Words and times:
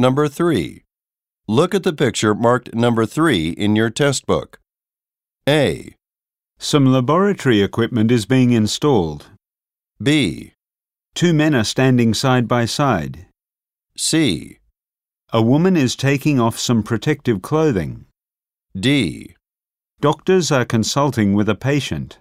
Number 0.00 0.28
3. 0.28 0.82
Look 1.46 1.74
at 1.74 1.82
the 1.82 1.92
picture 1.92 2.34
marked 2.34 2.74
number 2.74 3.04
3 3.04 3.50
in 3.50 3.76
your 3.76 3.90
test 3.90 4.24
book. 4.24 4.58
A, 5.46 5.94
Some 6.58 6.86
laboratory 6.86 7.60
equipment 7.60 8.10
is 8.10 8.24
being 8.24 8.52
installed. 8.52 9.26
B, 10.02 10.54
Two 11.14 11.34
men 11.34 11.54
are 11.54 11.64
standing 11.64 12.14
side 12.14 12.48
by 12.48 12.64
side. 12.64 13.26
C, 13.94 14.60
A 15.34 15.42
woman 15.42 15.76
is 15.76 15.94
taking 15.96 16.40
off 16.40 16.58
some 16.58 16.82
protective 16.82 17.42
clothing. 17.42 18.06
D. 18.74 19.34
Doctors 20.00 20.50
are 20.50 20.64
consulting 20.64 21.34
with 21.34 21.46
a 21.50 21.54
patient. 21.54 22.20